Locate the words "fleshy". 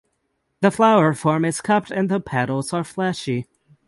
2.83-3.45